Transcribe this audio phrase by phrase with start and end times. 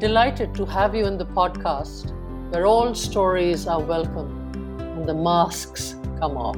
[0.00, 2.12] delighted to have you in the podcast
[2.50, 4.30] where all stories are welcome
[4.80, 6.56] and the masks come off.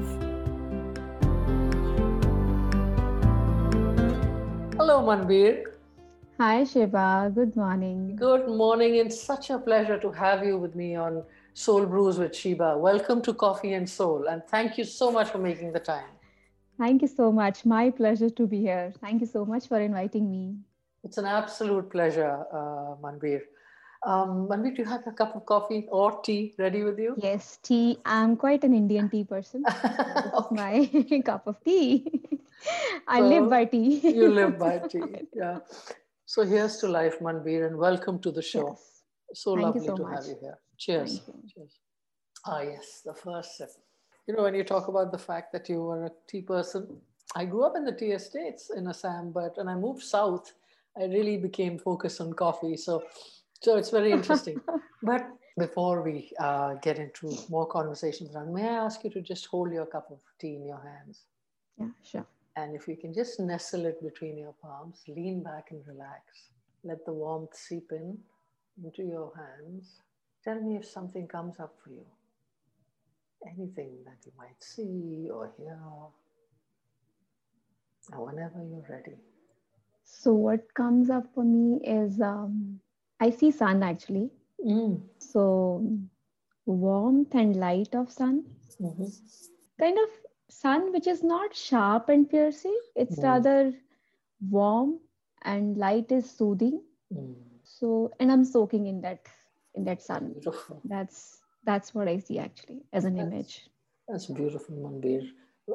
[4.77, 5.65] Hello, Manbir.
[6.39, 7.33] Hi, Sheba.
[7.35, 8.15] Good morning.
[8.15, 8.95] Good morning.
[8.95, 12.79] It's such a pleasure to have you with me on Soul Brews with Sheba.
[12.79, 16.13] Welcome to Coffee and Soul, and thank you so much for making the time.
[16.79, 17.65] Thank you so much.
[17.65, 18.93] My pleasure to be here.
[19.01, 20.59] Thank you so much for inviting me.
[21.05, 23.41] It's an absolute pleasure, uh, Manbir.
[24.05, 27.15] Um, Manbir, do you have a cup of coffee or tea ready with you?
[27.17, 27.99] Yes, tea.
[28.05, 29.65] I'm quite an Indian tea person.
[30.35, 30.55] okay.
[30.55, 32.07] my cup of tea.
[33.09, 34.11] I so live by tea.
[34.11, 35.27] you live by tea.
[35.35, 35.59] Yeah.
[36.25, 38.69] So here's to life, Manbir, and welcome to the show.
[38.69, 39.03] Yes.
[39.35, 40.15] So Thank lovely so to much.
[40.15, 40.59] have you here.
[40.79, 41.21] Cheers.
[41.27, 41.35] You.
[41.53, 41.79] Cheers.
[42.47, 43.71] Ah, yes, the first sip.
[44.27, 47.01] You know, when you talk about the fact that you were a tea person,
[47.35, 50.53] I grew up in the tea estates in Assam, but when I moved south,
[51.01, 52.77] I really became focused on coffee.
[52.77, 53.03] So,
[53.61, 54.61] so it's very interesting.
[55.03, 55.27] but
[55.59, 59.73] before we uh, get into more conversations around, may I ask you to just hold
[59.73, 61.25] your cup of tea in your hands?
[61.79, 62.27] Yeah, sure.
[62.57, 66.51] And if you can just nestle it between your palms, lean back and relax.
[66.85, 68.19] Let the warmth seep in
[68.85, 70.03] into your hands.
[70.45, 72.05] Tell me if something comes up for you.
[73.47, 75.79] Anything that you might see or hear.
[78.13, 79.17] And whenever you're ready.
[80.05, 82.81] So what comes up for me is um,
[83.21, 84.31] I see sun actually.
[84.65, 85.03] Mm.
[85.19, 85.87] So
[86.67, 88.45] warmth and light of sun.
[88.81, 89.05] Mm-hmm.
[89.81, 90.09] Kind of
[90.49, 92.79] sun which is not sharp and piercing.
[92.95, 93.25] It's mm.
[93.25, 93.73] rather
[94.49, 95.01] warm
[95.43, 96.83] and light is soothing.
[97.13, 97.35] Mm.
[97.65, 99.27] So and I'm soaking in that
[99.75, 100.33] in that sun.
[100.33, 100.81] Beautiful.
[100.85, 103.67] That's that's what I see actually as an that's, image.
[104.09, 105.29] That's beautiful, Manbir.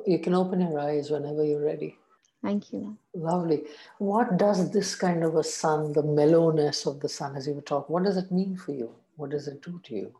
[0.05, 1.97] You can open your eyes whenever you're ready.
[2.43, 2.97] Thank you.
[3.13, 3.63] Lovely.
[3.97, 7.61] What does this kind of a sun, the mellowness of the sun, as you were
[7.61, 8.93] talking, what does it mean for you?
[9.15, 10.13] What does it do to you?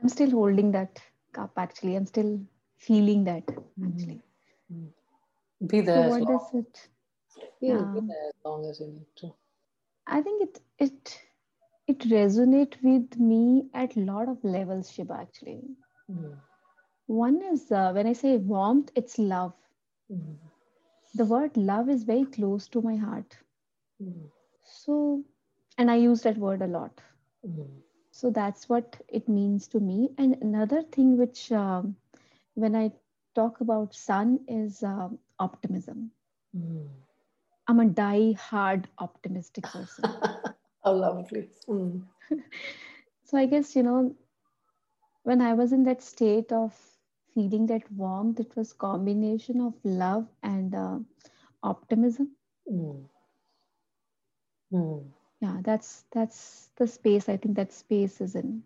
[0.00, 1.00] I'm still holding that
[1.32, 1.96] cup actually.
[1.96, 2.40] I'm still
[2.78, 3.42] feeling that
[3.84, 4.22] actually.
[4.72, 5.66] Mm-hmm.
[5.66, 6.04] Be there.
[6.04, 6.88] So what does it?
[7.60, 9.34] Yeah, yeah, be there as long as you need to.
[10.06, 11.20] I think it it
[11.88, 15.14] it resonate with me at a lot of levels, Sheba.
[15.14, 15.62] Actually,
[16.10, 16.36] mm.
[17.06, 19.54] one is uh, when I say warmth, it's love.
[20.12, 20.36] Mm
[21.16, 23.36] the word love is very close to my heart.
[24.02, 24.28] Mm.
[24.64, 25.24] So,
[25.78, 27.00] and I use that word a lot.
[27.46, 27.68] Mm.
[28.10, 30.10] So that's what it means to me.
[30.18, 31.96] And another thing which, um,
[32.54, 32.92] when I
[33.34, 36.10] talk about sun, is um, optimism.
[36.56, 36.88] Mm.
[37.68, 40.04] I'm a die-hard optimistic person.
[40.84, 41.48] How lovely.
[43.24, 44.14] so I guess, you know,
[45.24, 46.74] when I was in that state of
[47.36, 50.98] feeling that warmth it was combination of love and uh,
[51.62, 52.30] optimism
[52.70, 53.04] mm.
[54.72, 55.04] Mm.
[55.40, 58.62] yeah that's that's the space i think that space is in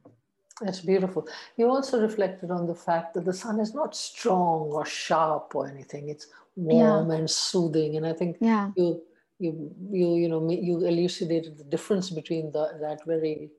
[0.60, 1.26] that's beautiful
[1.56, 5.68] you also reflected on the fact that the sun is not strong or sharp or
[5.68, 7.16] anything it's warm Yeah.
[7.16, 9.02] and soothing and i think yeah you
[9.38, 9.50] you
[9.90, 13.50] you you know you elucidated the difference between the, that very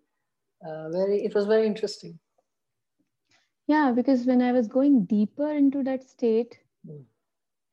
[0.65, 2.19] uh, very it was very interesting
[3.71, 7.05] yeah because when i was going deeper into that state Mm.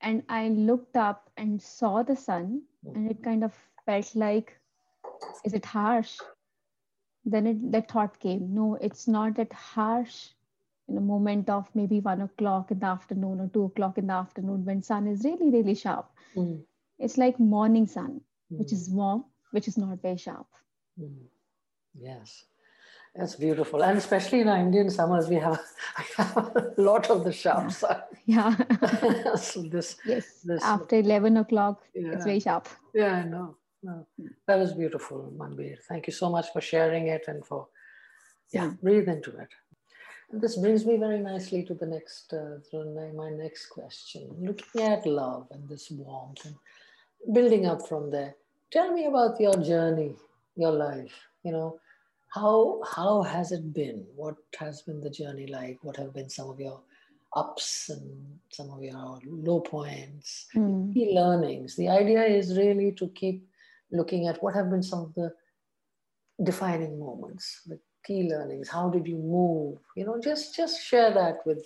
[0.00, 2.94] and i looked up and saw the sun Mm.
[2.96, 3.54] and it kind of
[3.86, 4.60] felt like
[5.44, 6.18] is it harsh
[7.24, 10.34] then it that thought came no it's not that harsh
[10.88, 14.12] in a moment of maybe one o'clock in the afternoon or two o'clock in the
[14.14, 16.64] afternoon when sun is really really sharp Mm.
[16.98, 18.20] it's like morning sun
[18.56, 18.72] which Mm.
[18.78, 20.46] is warm which is not very sharp
[20.98, 21.28] Mm.
[21.94, 22.46] Yes,
[23.18, 23.82] that's beautiful.
[23.82, 25.60] And especially in our Indian summers, we have,
[25.98, 28.00] we have a lot of the sharp sun.
[28.26, 28.54] yeah
[29.36, 32.12] so this, yes this, after 11 o'clock Yeah.
[32.14, 33.56] it's very sharp yeah, I know.
[33.82, 34.06] No,
[34.48, 35.76] that was beautiful, Manbir.
[35.88, 37.68] Thank you so much for sharing it and for,
[38.52, 38.70] yeah, Yeah.
[38.82, 39.50] breathe into it.
[40.30, 42.56] And this brings me very nicely to the next, uh,
[42.96, 44.22] my, my next question.
[44.48, 46.56] Looking at love and this warmth and
[47.36, 48.34] building up from there.
[48.72, 50.12] Tell me about your journey,
[50.56, 51.16] your life.
[51.44, 51.80] You know,
[52.28, 54.06] how how has it been?
[54.14, 55.78] What has been the journey like?
[55.82, 56.80] What have been some of your
[57.34, 60.46] ups and some of your low points?
[60.52, 60.92] Hmm.
[60.92, 61.76] Key learnings.
[61.76, 63.46] The idea is really to keep
[63.90, 65.32] looking at what have been some of the
[66.44, 68.68] defining moments, the key learnings.
[68.68, 69.78] How did you move?
[69.96, 71.64] You know, just just share that with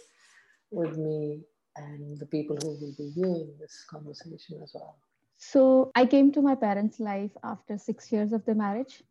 [0.70, 1.40] with me
[1.76, 4.96] and the people who will be viewing this conversation as well.
[5.38, 9.02] So I came to my parents' life after six years of the marriage,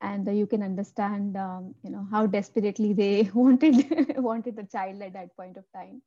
[0.00, 5.02] and uh, you can understand, um, you know, how desperately they wanted wanted a child
[5.02, 6.02] at that point of time.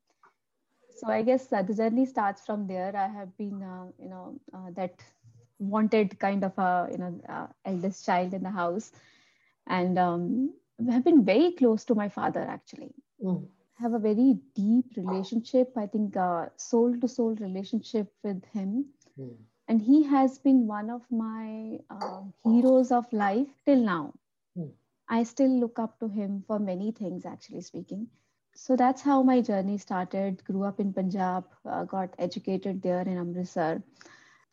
[0.97, 2.95] So I guess uh, the journey starts from there.
[2.95, 4.95] I have been, uh, you know, uh, that
[5.59, 8.91] wanted kind of a, you know, uh, eldest child in the house,
[9.67, 10.53] and um,
[10.89, 12.93] have been very close to my father actually.
[13.23, 13.47] Mm.
[13.79, 15.71] Have a very deep relationship.
[15.77, 18.85] I think uh, soul to soul relationship with him,
[19.19, 19.35] Mm.
[19.69, 24.13] And he has been one of my uh, heroes of life till now.
[24.57, 24.71] Mm.
[25.09, 28.07] I still look up to him for many things, actually speaking.
[28.55, 30.43] So that's how my journey started.
[30.45, 33.83] Grew up in Punjab, uh, got educated there in Amritsar,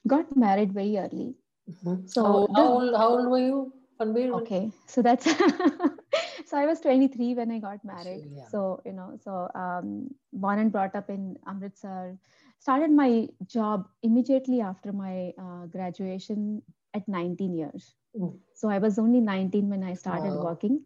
[0.09, 1.29] got married very early.
[1.71, 2.09] Mhm.
[2.09, 4.33] So how, this- how, old, how old were you, Manbir?
[4.41, 5.25] Okay, so that's
[6.51, 8.25] so I was 23 when I got married.
[8.37, 8.49] yeah.
[8.51, 12.17] So you know, so um, born and brought up in Amritsar.
[12.59, 16.63] Started my job immediately after my uh, graduation
[16.95, 17.97] at 19 years.
[18.15, 18.39] Mm.
[18.55, 20.41] So I was only 19 when I started Wow.
[20.41, 20.85] working,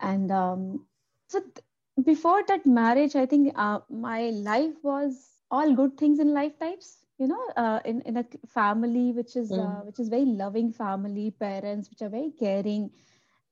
[0.00, 0.86] and um,
[1.28, 1.64] so th-
[2.04, 7.04] before that marriage, I think uh, my life was all good things in life types.
[7.18, 9.86] You know, uh, in in a family which is uh, Mm.
[9.86, 12.90] which is very loving family, parents which are very caring,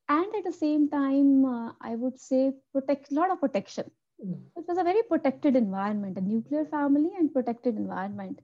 [0.08, 3.90] and at the same time, uh, I would say protect a lot of protection
[4.24, 4.50] Mm.
[4.56, 8.40] it was a very protected environment a nuclear family and protected environment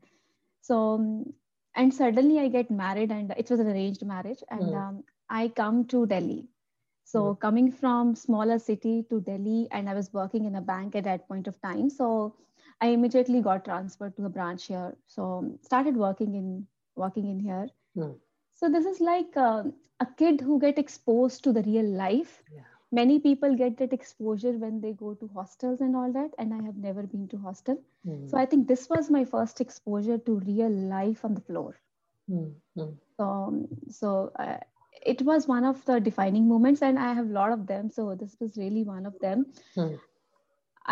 [0.61, 1.33] so um,
[1.77, 4.85] and suddenly i get married and it was an arranged marriage and Mm.
[4.85, 5.03] um,
[5.41, 6.41] i come to delhi
[7.13, 7.39] so Mm.
[7.47, 11.27] coming from smaller city to delhi and i was working in a bank at that
[11.29, 12.09] point of time so
[12.81, 15.29] i immediately got transferred to a branch here so
[15.71, 16.49] started working in
[17.05, 17.67] working in here
[17.97, 18.19] Mm.
[18.55, 19.65] so this is like uh,
[20.01, 22.63] a kid who get exposed to the real life Yeah.
[22.99, 26.63] Many people get that exposure when they go to hostels and all that and i
[26.69, 28.33] have never been to hostel Mm.
[28.33, 31.75] so i think this was my first exposure to real life on the floor
[32.29, 32.55] Mm.
[32.77, 32.99] Mm.
[33.19, 34.59] so um, so uh,
[35.05, 38.15] it was one of the defining moments and i have a lot of them so
[38.15, 39.47] this was really one of them
[39.77, 39.99] Mm.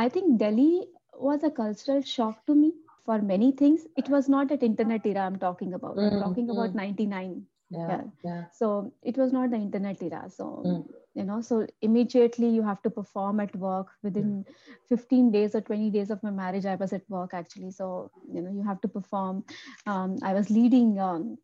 [0.02, 0.88] i think delhi
[1.26, 2.70] was a cultural shock to me
[3.04, 6.50] for many things it was not at internet era i'm talking about i'm Mm, talking
[6.54, 6.81] about mm.
[6.81, 7.88] 99 Yeah.
[7.88, 8.02] Yeah.
[8.24, 8.42] Yeah.
[8.52, 10.84] so it was not the internet era so Mm.
[11.14, 14.44] you know so immediately you have to perform at work within
[14.88, 17.88] 15 days or 20 days of my marriage i was at work actually so
[18.34, 19.44] you know you have to perform
[19.86, 21.38] um, i was leading um,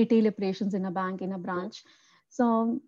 [0.00, 1.82] retail operations in a bank in a branch
[2.28, 2.80] so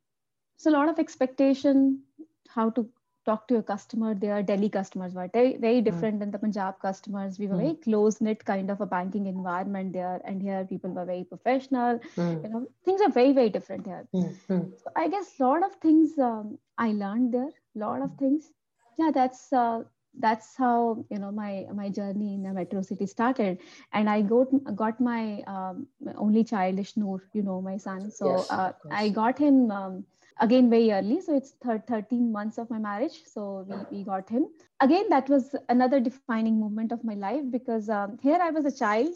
[0.56, 2.02] so a lot of expectation
[2.49, 2.88] how to
[3.25, 7.39] talk to your customer their delhi customers were very, very different than the punjab customers
[7.39, 7.65] we were Mm.
[7.65, 12.01] very close knit kind of a banking environment there and here people were very professional
[12.17, 12.43] Mm.
[12.45, 14.29] you know things are very very different here Mm.
[14.57, 14.65] Mm.
[14.85, 17.51] so I guess a lot of things um, I learned there.
[17.77, 18.51] A lot of things.
[18.99, 19.83] Yeah, that's uh,
[20.25, 23.59] that's how you know my my journey in the metro city started.
[23.93, 24.49] And I got
[24.83, 28.11] got my um, my only child Ishnoor, you know, my son.
[28.11, 28.73] So Yes, uh.
[28.91, 30.05] I got him um,
[30.40, 31.20] again very early.
[31.20, 33.23] So it's thir- 13 months of my marriage.
[33.26, 34.49] So we, we got him.
[34.81, 38.70] Again, that was another defining moment of my life because um, here I was a
[38.76, 39.08] child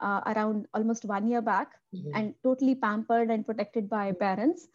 [0.00, 2.10] uh, around almost one year back Mhm.
[2.14, 4.68] and totally pampered and protected by parents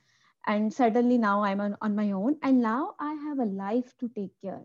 [0.48, 4.10] and suddenly now i'm on, on my own and now i have a life to
[4.10, 4.62] take care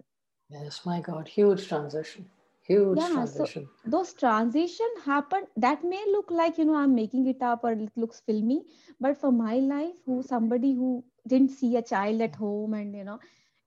[0.51, 2.31] Yes, my God, huge transition.
[2.63, 3.47] Huge Yeah, so-
[3.85, 7.97] those transition happen that may look like you know i'm making it up or it
[7.97, 8.59] looks filmy
[9.01, 13.05] but for my life who somebody who didn't see a child at home and you
[13.11, 13.19] know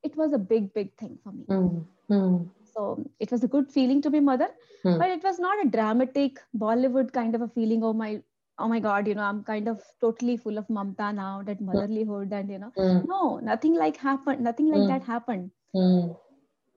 [0.03, 1.85] it was a big big thing for me Mm.
[2.09, 2.49] Mm.
[2.73, 2.83] so
[3.19, 4.49] it was a good feeling to be mother
[4.83, 4.97] Hmm.
[5.01, 8.11] but it was not a dramatic bollywood kind of a feeling oh my
[8.59, 12.33] oh my god you know i'm kind of totally full of mamta now that motherlyhood
[12.39, 13.01] and you know Mm.
[13.13, 13.21] no
[13.51, 14.91] nothing like happened nothing like Hmm.
[14.93, 16.17] that happened Mm.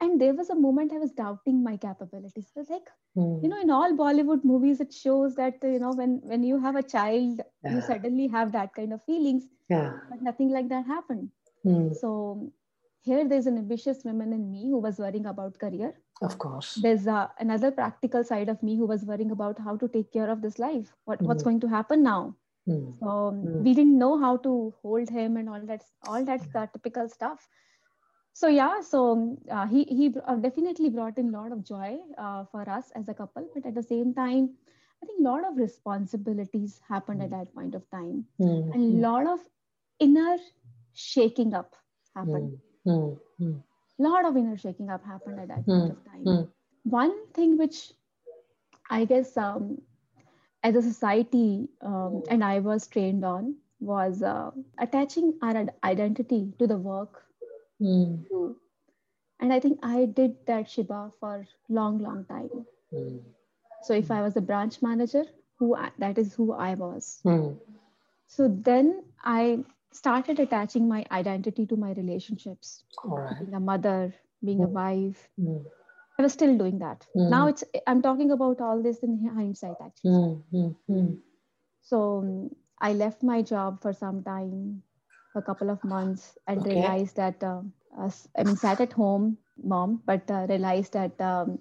[0.04, 3.42] And there was a moment i was doubting my capabilities was like Mm.
[3.44, 6.76] you know in all bollywood movies it shows that you know when when you have
[6.80, 7.42] a child
[7.74, 9.92] you suddenly have that kind of feelings Yeah.
[10.10, 11.30] but nothing like that happened
[11.64, 11.94] Mm.
[12.00, 12.12] so
[13.10, 15.92] here there's an ambitious woman in me who was worrying about career
[16.22, 16.78] Of course.
[16.86, 20.30] there's uh, another practical side of me who was worrying about how to take care
[20.30, 21.48] of this life what, what's Mhm.
[21.50, 22.34] going to happen now
[22.68, 22.92] Mm.
[22.98, 23.62] so um, Mm.
[23.68, 25.84] we didn't know how to hold him and all that
[26.14, 27.48] all that the typical stuff
[28.34, 29.00] so yeah so
[29.50, 33.08] uh, he he uh, definitely brought in a lot of joy uh, for us as
[33.08, 34.48] a couple but at the same time
[35.02, 38.72] i think a lot of responsibilities happened at that point of time Mm.
[38.72, 39.40] and a lot of
[40.08, 40.36] inner
[41.08, 41.76] shaking up
[42.14, 42.52] happened
[42.86, 42.86] Mm.
[42.86, 43.18] Mm.
[43.40, 43.62] Mm.
[43.98, 45.90] lot of inner shaking up happened at that point Mm.
[45.90, 46.48] of time Mm.
[46.84, 47.92] one thing which
[48.90, 49.80] i guess um,
[50.62, 53.54] as a society um, and i was trained on
[53.90, 54.50] was uh,
[54.86, 57.22] attaching our identity to the work
[57.80, 58.26] Mm.
[58.28, 58.56] too.
[59.40, 62.50] and i think i did that sheba for long long time
[62.92, 63.20] Mm.
[63.82, 65.24] so if i was a branch manager
[65.58, 67.58] who I, that is who i was Mm.
[68.26, 69.58] so then i
[69.92, 73.38] started attaching my identity to my relationships right.
[73.40, 74.14] being a mother
[74.44, 74.78] being a Mm.
[74.80, 75.64] wife Mm.
[76.18, 77.30] i was still doing that Mm.
[77.36, 80.42] now it's i'm talking about all this in hindsight actually Mm.
[80.52, 80.74] Mm.
[80.90, 81.10] Mm.
[81.92, 84.83] so um, i left my job for some time
[85.34, 86.74] a couple of months and okay.
[86.74, 87.60] realized that uh,
[88.36, 91.58] I mean sat at home, mom, but uh, realized that um,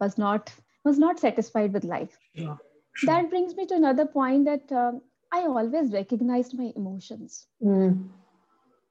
[0.00, 0.52] was not
[0.84, 2.18] was not satisfied with life.
[2.34, 2.56] Yeah,
[2.94, 3.06] sure.
[3.06, 7.46] That brings me to another point that um, I always recognized my emotions.
[7.62, 8.08] Mm.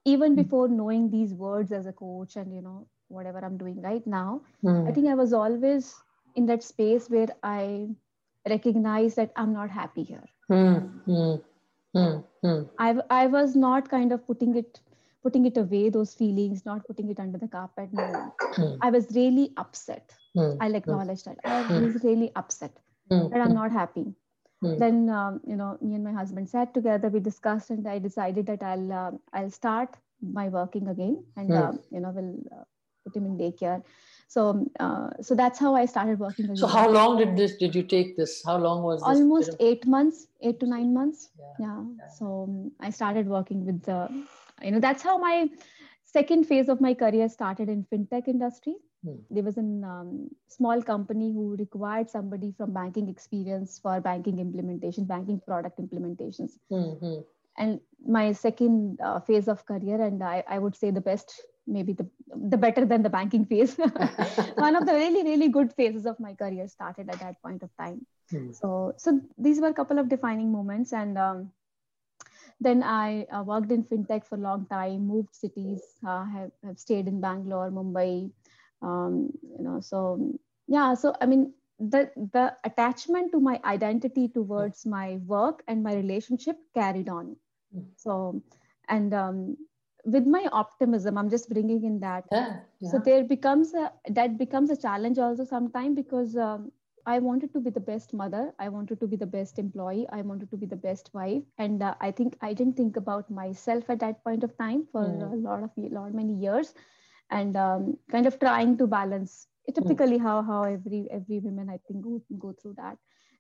[0.06, 0.44] Even mm.
[0.44, 4.42] before knowing these words as a coach and you know whatever I'm doing right now,
[4.64, 4.88] mm.
[4.88, 5.96] I think I was always
[6.36, 7.90] in that space where I
[8.48, 10.24] recognize that I'm not happy here.
[11.96, 12.70] Mm.
[12.78, 14.82] I, I was not kind of putting it
[15.24, 18.34] putting it away those feelings not putting it under the carpet no
[18.82, 20.14] i was really upset
[20.62, 22.78] i'll acknowledge that i was really upset
[23.10, 24.14] that i'm not happy
[24.62, 24.78] Hmm.
[24.78, 27.10] Then um, you know, me and my husband sat together.
[27.10, 31.58] We discussed, and I decided that I'll uh, I'll start my working again, and hmm.
[31.58, 32.64] uh, you know, we'll uh,
[33.08, 33.84] put him in daycare.
[34.36, 34.46] So
[34.86, 36.56] uh, so that's how I started working.
[36.56, 37.56] So how long did this?
[37.56, 38.42] Did you take this?
[38.46, 39.08] How long was this?
[39.08, 41.30] Almost eight months, eight to nine months.
[41.40, 41.68] Yeah.
[41.68, 41.84] yeah.
[42.00, 42.10] yeah.
[42.18, 44.02] So um, I started working with the,
[44.62, 45.48] you know, that's how my
[46.04, 49.16] second phase of my career started in fintech industry Hmm.
[49.30, 55.06] There was a um, small company who required somebody from banking experience for banking implementation,
[55.06, 56.54] banking product implementations.
[56.72, 57.22] Mm-hmm.
[57.58, 61.94] And my second uh, phase of career, and I, I would say the best, maybe
[61.94, 63.76] the, the better than the banking phase.
[64.56, 67.70] One of the really, really good phases of my career started at that point of
[67.78, 68.06] time.
[68.32, 68.56] Mm.
[68.56, 70.94] So, so these were a couple of defining moments.
[70.94, 71.52] And um,
[72.60, 76.80] then I uh, worked in fintech for a long time, moved cities, uh, have, have
[76.80, 78.32] stayed in Bangalore, Mumbai,
[78.82, 80.34] um, you know so
[80.68, 85.94] yeah so i mean the the attachment to my identity towards my work and my
[85.94, 87.36] relationship carried on
[87.76, 87.86] mm.
[87.96, 88.42] so
[88.90, 89.58] and um,
[90.16, 92.26] with my optimism i'm just bringing in that.
[92.32, 92.92] Yeah, yeah.
[92.92, 96.72] so there becomes a that becomes a challenge also sometime because um,
[97.06, 98.44] i wanted to be the best mother.
[98.60, 100.06] I wanted to be the best employee.
[100.18, 101.44] I wanted to be the best wife.
[101.58, 105.04] And uh, i think i didn't think about myself at that point of time for
[105.04, 105.34] mm.
[105.34, 106.74] a lot of a lot many years.
[107.30, 109.48] And um, kind of trying to balance.
[109.76, 112.98] Typically how how every every women i think go, go through that.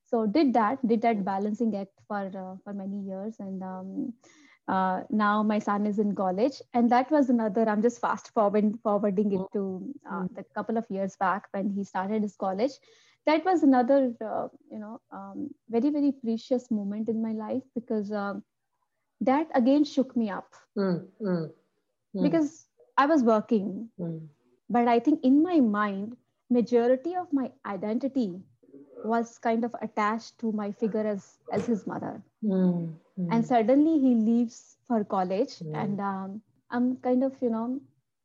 [0.07, 3.39] So did that did that balancing act for uh, for many years.
[3.39, 4.13] And um,
[4.67, 8.77] uh, now my son is in college and that was another i'm just fast forward,
[8.83, 12.71] forwarding it to uh, the couple of years back when he started his college
[13.25, 18.11] that was another uh, you know um, very very precious moment in my life because
[18.11, 18.43] um,
[19.21, 21.49] that again shook me up mm, mm,
[22.15, 22.23] mm.
[22.23, 24.27] because I was working, mm.
[24.69, 26.17] but I think in my mind,
[26.49, 28.41] majority of my identity
[29.03, 32.21] was kind of attached to my figure as as his mother.
[32.43, 32.93] Mm.
[33.19, 33.27] Mm.
[33.31, 35.75] And suddenly he leaves for college, hmm.
[35.75, 37.79] and um, I'm kind of you know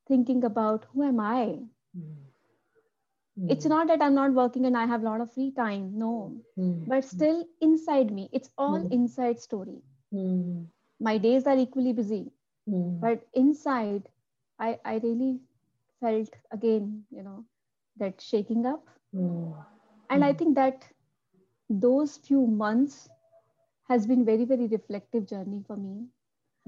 [0.08, 1.58] thinking about who am I.
[1.96, 3.48] Hmm.
[3.48, 5.98] It's not that I'm not working and I have a lot of free time.
[5.98, 6.84] No, hmm.
[6.86, 9.80] but still inside me, it's all inside story.
[11.00, 12.30] My days are equally busy,
[12.66, 14.08] but inside
[14.58, 15.40] I, I really
[16.00, 17.44] felt again, you know,
[17.98, 18.86] that shaking up.
[20.14, 20.24] And.
[20.24, 20.84] I think that
[21.68, 23.08] those few months
[23.88, 26.06] has been very, very reflective journey for me.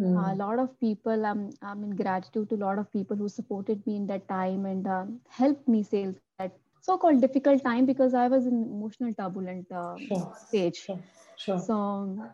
[0.00, 0.16] Mm.
[0.16, 3.28] Uh, a lot of people, I'm, I'm in gratitude to a lot of people who
[3.28, 8.12] supported me in that time and um, helped me sail that so-called difficult time because
[8.14, 10.36] I was in emotional turbulent uh, sure.
[10.48, 10.76] stage.
[10.78, 11.00] Sure.
[11.36, 11.58] Sure.
[11.58, 12.30] So,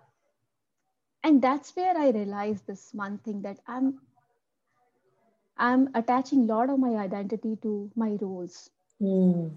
[1.22, 4.00] and that's where I realized this one thing that I'm
[5.60, 9.50] i'm attaching a lot of my identity to my roles mm.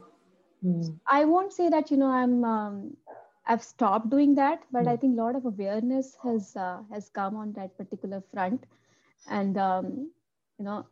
[0.64, 1.00] Mm.
[1.08, 2.96] i won't say that you know i'm um,
[3.46, 4.92] i've stopped doing that but mm.
[4.92, 8.66] i think a lot of awareness has uh, has come on that particular front
[9.30, 10.10] and um,
[10.58, 10.86] you know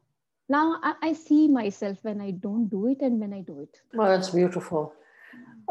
[0.50, 3.80] now I, I, see myself when i don't do it and when i do it
[3.94, 4.94] well that's beautiful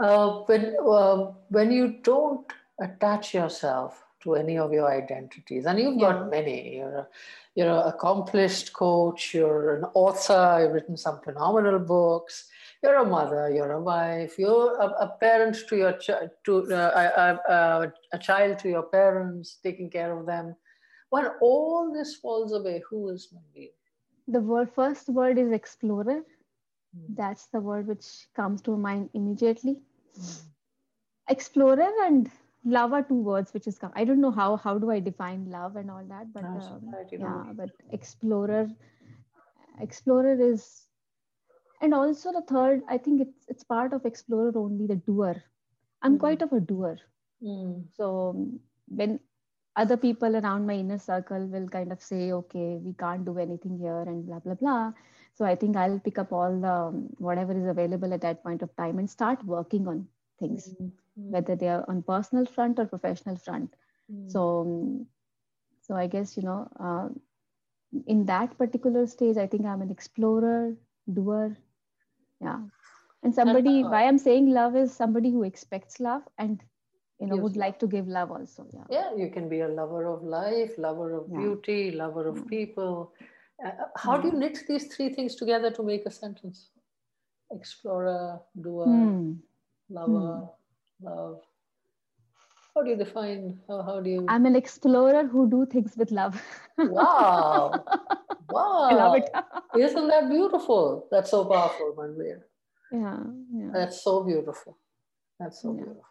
[0.03, 5.67] uh, when uh, when you don't attach yourself to any of your identities.
[5.67, 6.13] And you've yeah.
[6.13, 6.77] got many.
[6.77, 7.09] You're a,
[7.55, 9.35] you're an accomplished coach.
[9.35, 10.61] You're an author.
[10.63, 12.49] You've written some phenomenal books.
[12.83, 13.51] You're a mother.
[13.51, 14.39] You're a wife.
[14.39, 18.85] You're a, a parent to your ch- to uh, a, a, a, child to your
[18.85, 20.57] parents taking care of them.
[21.11, 23.71] When all this falls away who is Manbir?
[24.31, 26.23] the word first word is explorer.
[26.97, 27.17] Mm.
[27.17, 29.83] that's the word which comes to mind immediately.
[30.19, 30.43] Mm.
[31.29, 32.31] explorer and
[32.65, 35.77] love are two words which is i don't know how how do i define love
[35.77, 38.69] and all that but um, yeah but explorer
[39.81, 40.87] explorer is
[41.81, 45.43] and also the third i think it's it's part of explorer only the doer.
[46.03, 46.21] I'm mm.
[46.21, 46.99] quite of a doer.
[47.43, 47.85] Mm.
[47.97, 48.49] so
[48.89, 49.21] when
[49.77, 53.79] other people around my inner circle will kind of say okay we can't do anything
[53.79, 54.93] here and blah blah blah.
[55.35, 56.77] So i think i'll pick up all the
[57.17, 60.07] whatever is available at that point of time and start working on
[60.39, 60.75] things.
[60.79, 60.91] Mm
[61.31, 63.75] whether they are on personal front or professional front
[64.13, 64.31] mm.
[64.31, 65.05] so
[65.83, 67.09] so i guess you know uh,
[68.07, 70.77] in that particular stage, I think I'm an explorer,
[71.13, 71.57] doer.
[72.41, 72.61] Yeah.
[73.23, 76.61] And somebody, why I'm saying love is somebody who expects love and
[77.19, 80.07] you know would like to give love also yeah yeah you can be a lover
[80.07, 81.37] of life lover of yeah.
[81.37, 83.13] beauty lover of people
[83.63, 86.71] uh, uh how do you knit these three things together to make a sentence
[87.51, 89.33] explorer doer hmm.
[89.91, 90.45] lover hmm.
[91.03, 91.41] Love
[92.75, 96.11] how do you define how, how do you i'm an explorer who do things with
[96.11, 96.41] love
[96.79, 97.73] wow
[98.51, 99.29] wow i love it
[99.79, 102.39] isn't that beautiful that's so powerful manbir
[102.93, 103.19] yeah,
[103.55, 104.79] yeah that's so beautiful
[105.39, 105.85] that's so yeah.
[105.85, 106.05] beautiful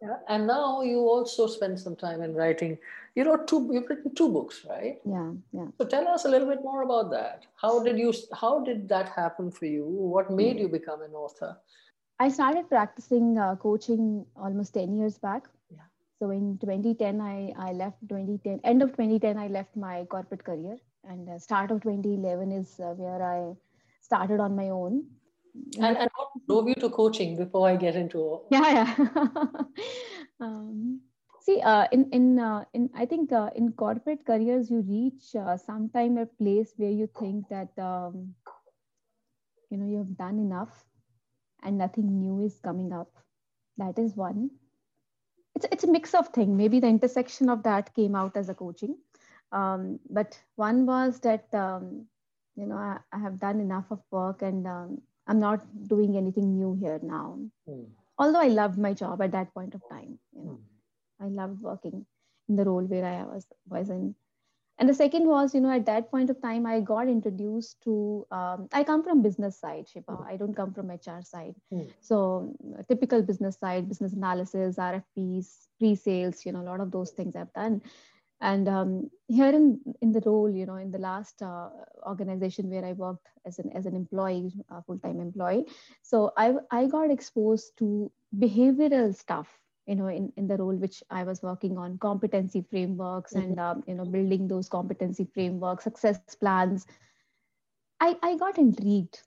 [0.00, 0.16] yeah.
[0.28, 2.76] And now you also spend some time in writing.
[3.14, 3.70] You wrote two.
[3.72, 4.98] You've written two books, right?
[5.04, 5.66] Yeah, yeah.
[5.78, 7.46] So tell us a little bit more about that.
[7.56, 8.12] How did you?
[8.32, 9.84] How did that happen for you?
[9.84, 10.62] What made hmm.
[10.62, 11.56] you become an author?
[12.18, 15.44] I started practicing uh, coaching almost 10 years back.
[15.70, 15.88] Yeah.
[16.18, 20.76] So in 2010, I, I left 2010, end of 2010, I left my corporate career.
[21.04, 23.54] And uh, start of 2011 is uh, where I
[24.00, 25.04] started on my own.
[25.80, 29.06] And, and what drove you to coaching before I get into Yeah, yeah.
[30.40, 31.00] um,
[31.40, 35.58] see, uh, in in uh, in I think uh, in corporate careers, you reach uh,
[35.58, 38.34] sometime a place where you think that um,
[39.68, 40.86] you know you have done enough
[41.62, 43.10] and nothing new is coming up.
[43.78, 44.50] That is one.
[45.54, 46.56] It's, it's a mix of things.
[46.56, 48.96] Maybe the intersection of that came out as a coaching.
[49.52, 52.06] Um, but one was that, um,
[52.56, 56.54] you know, I, I, have done enough of work and um, I'm not doing anything
[56.54, 57.38] new here now.
[57.68, 57.86] Mm.
[58.18, 60.18] Although I loved my job at that point of time.
[60.34, 60.60] You know,
[61.20, 61.24] mm.
[61.24, 62.06] I loved working
[62.48, 64.14] in the role where I was, was in
[64.82, 68.26] and the second was you know at that point of time i got introduced to
[68.38, 70.14] um, i come from business side sheba.
[70.14, 70.26] Mm.
[70.32, 71.54] i don't come from hr side.
[71.72, 71.88] Mm.
[72.00, 72.16] so
[72.88, 77.52] typical business side business analysis rfps pre-sales you know a lot of those things i've
[77.52, 77.80] done.
[78.50, 78.92] And um,
[79.28, 79.66] here in
[80.04, 81.68] in the role you know in the last uh,
[82.12, 85.64] organization where i worked as an as an employee uh, full-time employee.
[86.10, 86.46] So i
[86.78, 87.88] i got exposed to
[88.46, 89.52] behavioral stuff
[89.86, 93.50] you know in, in the role which i was working on competency frameworks mm-hmm.
[93.50, 96.86] and um, you know building those competency frameworks success plans.
[98.00, 99.20] I i got intrigued.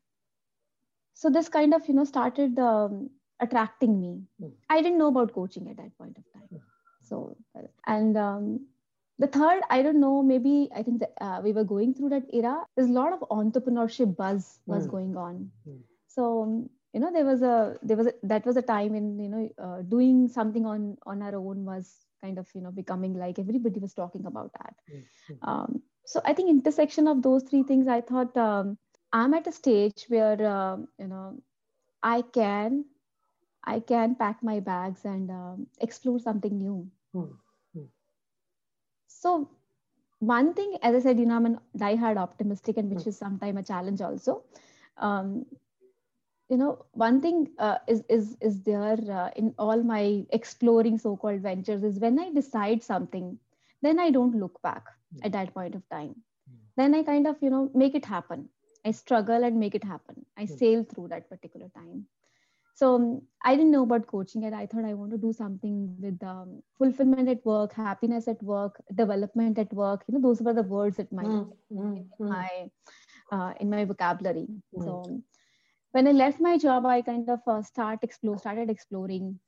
[1.13, 4.21] So this kind of you know started um, attracting me.
[4.41, 4.53] Mm-hmm.
[4.69, 6.47] i didn't know about coaching at that point of time.
[6.53, 6.57] Mm-hmm.
[7.01, 7.37] so
[7.87, 8.65] and um,
[9.19, 12.23] the third i don't know maybe i think that uh, we were going through that
[12.33, 12.55] era.
[12.75, 15.51] There's a lot of entrepreneurship buzz was going on.
[16.07, 19.07] So um, you know there was a there was a, that was a time when
[19.19, 23.13] you know uh, doing something on on our own was kind of you know becoming
[23.23, 25.49] like everybody was talking about that mm-hmm.
[25.49, 28.77] um, so i think intersection of those three things i thought um,
[29.11, 31.25] i'm at a stage where uh, you know
[32.11, 32.85] i can
[33.75, 36.77] i can pack my bags and um, explore something new
[37.13, 37.85] mm-hmm.
[39.07, 39.35] so
[40.19, 43.15] one thing as i said you know i'm a diehard optimistic and which mm-hmm.
[43.15, 44.41] is sometimes a challenge also
[44.97, 45.45] um,
[46.49, 51.41] you know one thing uh, is is is there uh, in all my exploring so-called
[51.41, 53.37] ventures is when i decide something
[53.81, 55.25] then i don't look back mm.
[55.25, 56.13] at that point of time.
[56.49, 56.59] Mm.
[56.77, 58.49] then i kind of you know make it happen.
[58.87, 60.23] I struggle and make it happen.
[60.37, 60.59] I mm.
[60.59, 62.05] sail through that particular time.
[62.79, 65.77] So um, i didn't know about coaching and i thought i want to do something
[66.05, 70.03] with um, fulfillment at work happiness at work development at work.
[70.07, 72.69] You know those were the words that my mm, mm, my
[73.31, 74.47] uh, in my vocabulary.
[74.79, 75.23] So
[75.95, 79.39] when I left my job, I kind of uh, start explore, started exploring.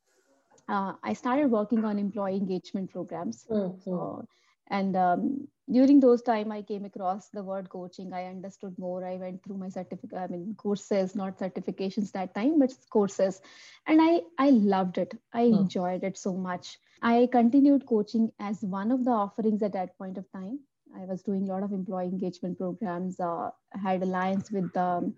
[0.70, 3.46] Uh, I started working on employee engagement programs.
[3.52, 3.82] Mm-hmm.
[3.84, 4.26] So,
[4.70, 8.14] and um, during those time, I came across the word coaching.
[8.14, 9.04] I understood more.
[9.06, 13.42] I went through my certificate, I mean, courses, not certifications that time, but courses.
[13.86, 15.20] And I, I loved it.
[15.34, 15.60] I mm.
[15.60, 16.78] enjoyed it so much.
[17.02, 20.60] I continued coaching as one of the offerings at that point of time.
[20.96, 25.14] I was doing a lot of employee engagement programs, uh, had alliance with um,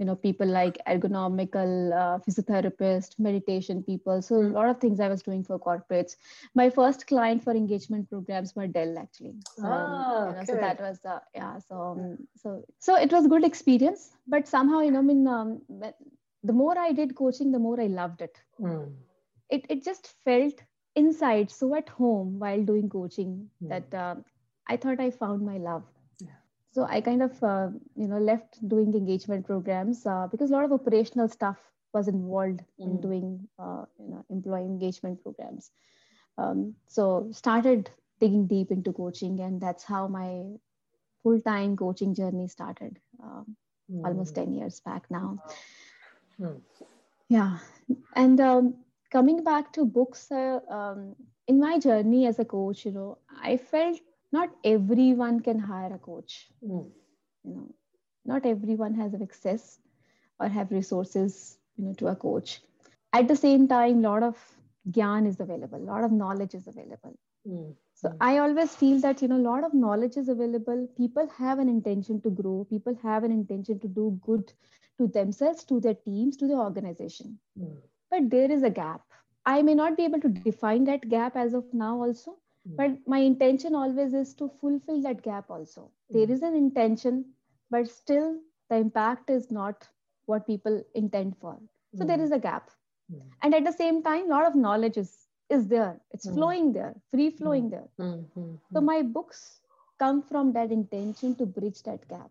[0.00, 4.22] you know people like ergonomical uh, physiotherapist meditation people.
[4.22, 6.16] So a lot of things i was doing for corporates.
[6.54, 9.34] My first client for engagement programs were dell actually.
[9.56, 10.44] So, ah, you know, okay.
[10.46, 14.10] so that was uh, yeah so um, so so it was good experience.
[14.26, 15.60] But somehow you know i mean um,
[16.42, 18.40] the more i did coaching the more i loved it.
[18.60, 18.92] Mm.
[19.54, 20.60] it, it just felt
[20.96, 23.68] inside so at home while doing coaching mm.
[23.70, 24.14] that uh,
[24.68, 25.82] i thought i found my love
[26.72, 30.64] so i kind of uh, you know left doing engagement programs uh, because a lot
[30.64, 31.58] of operational stuff
[31.92, 32.84] was involved mm.
[32.84, 35.70] in doing uh, you know employee engagement programs
[36.38, 40.44] um, so started digging deep into coaching and that's how my
[41.22, 43.56] full-time coaching journey started um,
[43.90, 44.04] mm.
[44.04, 45.42] almost 10 years back now
[46.40, 46.60] mm.
[47.28, 47.58] yeah
[48.14, 48.74] and um,
[49.10, 51.16] coming back to books uh, um,
[51.48, 54.00] in my journey as a coach you know i felt
[54.32, 56.90] not everyone can hire a coach Mm.
[57.44, 57.68] you know
[58.30, 59.64] not everyone has access
[60.40, 61.36] or have resources
[61.76, 62.60] you know to a coach
[63.12, 64.42] at the same time a lot of
[64.98, 67.14] gyan is available a lot of knowledge is available
[67.46, 67.74] Mm.
[68.00, 68.22] so Mm.
[68.28, 71.68] i always feel that you know a lot of knowledge is available people have an
[71.74, 74.52] intention to grow people have an intention to do good
[74.98, 77.80] to themselves to their teams to the organization Mm.
[78.14, 79.20] but there is a gap
[79.54, 82.30] i may not be able to define that gap as of now also.
[82.66, 82.76] Hmm.
[82.76, 85.90] but my intention always is to fulfill that gap also.
[86.10, 86.16] Hmm.
[86.18, 86.42] There Mm.
[86.42, 87.34] an intention
[87.70, 89.88] but still the impact is not
[90.26, 91.58] what people intend for.
[91.94, 92.24] So there Mm.
[92.26, 92.70] is a gap.
[93.08, 93.18] Hmm.
[93.42, 96.00] And at the same time a lot of knowledge is is there.
[96.10, 97.88] It's flowing there free flowing there.
[98.72, 99.62] So my books
[99.98, 102.30] come from that intention to bridge that gap.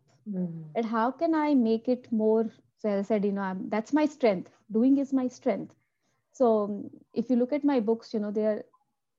[0.75, 4.05] And how can i make it more so i said you know I'm, that's my
[4.05, 4.51] strength.
[4.71, 5.75] Doing is my strength.
[6.31, 6.49] So
[7.13, 8.65] if you look at my books you know they're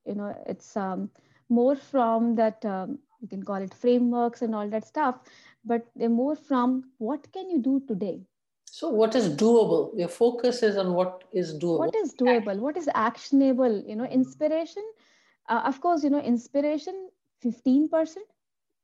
[0.07, 1.11] you know it's um,
[1.49, 5.17] more from that um, you can call it frameworks and all that stuff
[5.65, 8.19] but they're more from what can you do today
[8.73, 9.79] So, what is doable?
[10.01, 11.81] Your focus is on what is doable.
[11.85, 14.85] what is doable what is actionable you know inspiration
[15.49, 17.01] uh, of course you know inspiration
[17.45, 18.17] 15%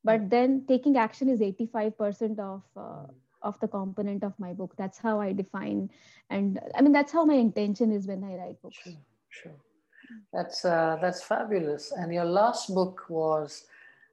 [0.09, 3.05] but then taking action is 85% of uh,
[3.49, 5.81] of the component of my book that's how i define
[6.37, 9.01] and i mean that's how my intention is when i write books Sure,
[9.39, 9.57] sure.
[10.33, 11.91] That's uh, that's fabulous.
[11.91, 13.65] And your last book was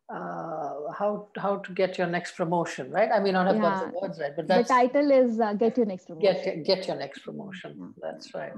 [0.08, 3.10] uh, how how to get your next promotion, right?
[3.10, 4.00] I may not have got the Yeah.
[4.00, 7.20] words right, but the title is uh, get your next promotion get get your next
[7.20, 7.76] promotion.
[7.78, 7.88] Yeah.
[8.02, 8.52] That's right.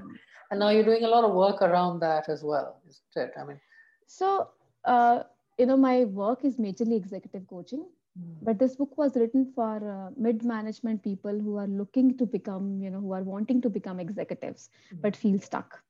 [0.50, 3.32] And now you're doing a lot of work around that as well, isn't it?
[3.40, 3.60] I mean,
[4.06, 4.48] so
[4.84, 5.22] uh,
[5.58, 7.84] you know my work is majorly executive coaching
[8.18, 12.26] mm, but this book was written for uh, mid management people who are looking to
[12.26, 15.00] become you know who are wanting to become executives Mm.
[15.02, 15.80] but feel stuck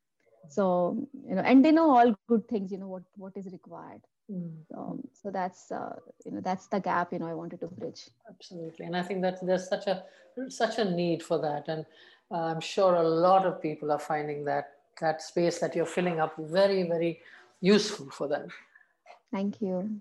[0.49, 0.97] so
[1.29, 4.53] you know and they know all good things you know what what is required mm,
[4.71, 8.09] so, so that's uh, you know that's the gap you know i wanted to bridge
[8.29, 8.87] absolutely.
[8.87, 10.05] And I think that there's such a
[10.49, 11.87] such a need for that, and
[12.31, 16.21] uh, I'm sure a lot of people are finding that that space that you're filling
[16.21, 17.21] up very very
[17.61, 18.49] useful for them.
[19.33, 20.01] thank you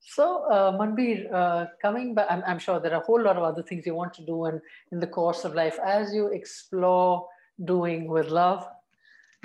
[0.00, 3.42] So, uh, Manbir, uh, coming back, I'm, I'm sure there are a whole lot of
[3.42, 4.60] other things you want to do in,
[4.92, 7.28] in the course of life as you explore
[7.64, 8.66] doing with love.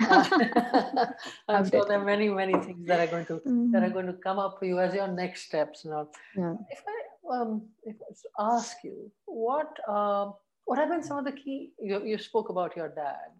[1.48, 3.40] I'm sure there are many, many things that are going to
[3.72, 3.92] that are Mhm.
[3.92, 5.84] going to come up for you as your next steps.
[5.84, 6.54] Now, Yeah.
[6.70, 6.98] if I
[7.36, 10.32] um, if I ask you, what uh,
[10.64, 11.72] what have been some of the key?
[11.78, 13.30] You, you spoke about your dad.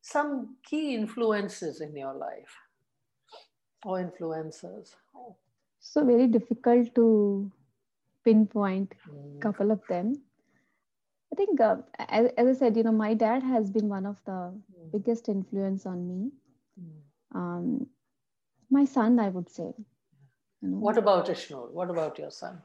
[0.00, 2.54] Some key influences in your life,
[3.84, 4.94] or influencers.
[5.80, 7.50] so very difficult to
[8.24, 10.12] pinpoint Mm, couple of them
[11.32, 14.16] i think uh, as, as i said you know my dad has been one of
[14.26, 16.30] the mm, biggest influence on me
[16.80, 17.38] mm.
[17.40, 17.86] um,
[18.70, 19.72] my son i would say
[20.62, 20.78] you know.
[20.78, 21.70] What about Ishnur?
[21.72, 22.62] What about your son?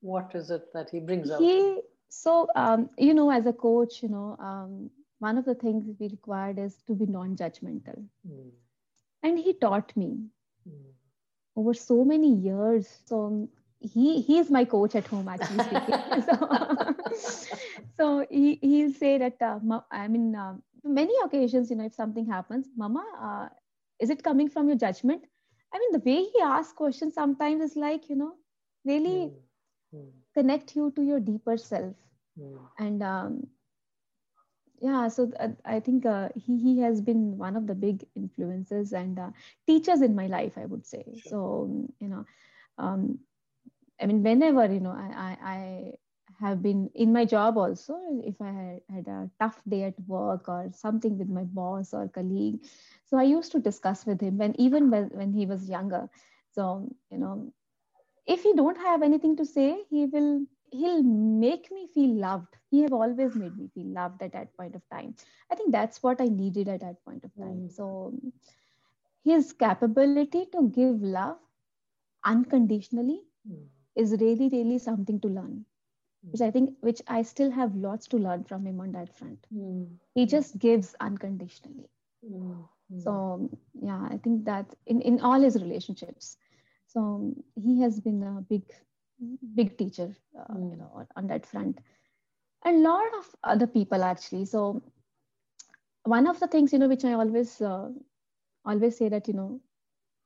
[0.00, 1.40] What is it that he brings out?
[1.40, 5.84] he so um, you know as a coach you know um, one of the things
[5.98, 8.50] we required is to be non-judgmental Mm,
[9.22, 10.10] and he taught me
[10.68, 10.92] mm,
[11.56, 13.48] over so many years so
[13.80, 16.93] he he is my coach at home actually speaking so,
[17.96, 21.94] so he, he'll say that uh, "Ma- i mean uh, many occasions you know if
[21.94, 23.48] something happens mama uh,
[24.00, 25.24] is it coming from your judgment?
[25.72, 28.34] I mean the way he asks questions sometimes is like you know
[28.84, 29.32] really
[29.92, 31.94] mm, connect you to your deeper self.
[32.38, 32.68] Mm.
[32.78, 33.48] and um,
[34.80, 38.92] yeah so th- i think uh, he, he has been one of the big influences
[38.92, 39.30] and uh,
[39.66, 41.04] teachers in my life i would say.
[41.12, 41.30] Sure.
[41.30, 41.68] so
[42.00, 42.24] you know
[42.78, 43.18] um,
[44.00, 45.92] i mean whenever you know I, I i
[46.40, 50.48] have been in my job also if i had, had a tough day at work
[50.48, 52.60] or something with my boss or colleague.
[53.04, 56.08] So i used to discuss with him when even when, when he was younger.
[56.50, 57.52] So you know
[58.26, 62.56] if he don't have anything to say he will he'll make me feel loved.
[62.70, 65.14] He have always made me feel loved at that point of time.
[65.50, 67.64] I think that's what i needed at that point of time.
[67.64, 67.70] Mm.
[67.70, 68.14] so
[69.24, 71.32] his capability to give love
[72.24, 75.64] unconditionally Mm, is really really something to learn
[76.30, 79.46] which i think which i still have lots to learn from him on that front.
[79.52, 81.88] Mm, he just gives unconditionally.
[82.24, 83.24] Mm, mm.
[83.24, 83.48] so
[83.82, 86.36] yeah i think that in in all his relationships
[86.86, 87.02] so
[87.54, 88.62] he has been a big
[89.54, 90.08] big teacher
[90.38, 90.78] uh, you Mm.
[90.78, 91.78] know on, on that front.
[92.64, 94.44] A lot of other people actually.
[94.44, 94.82] So
[96.04, 97.88] one of the things you know which i always uh,
[98.72, 99.60] always say that you know